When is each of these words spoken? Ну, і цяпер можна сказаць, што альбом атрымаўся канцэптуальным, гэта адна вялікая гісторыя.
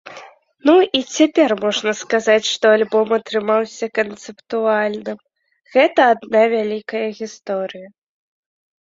Ну, 0.69 0.73
і 0.99 1.01
цяпер 1.15 1.49
можна 1.65 1.91
сказаць, 2.03 2.47
што 2.53 2.65
альбом 2.79 3.07
атрымаўся 3.19 3.91
канцэптуальным, 4.01 5.23
гэта 5.77 5.99
адна 6.19 6.41
вялікая 6.59 7.07
гісторыя. 7.23 7.87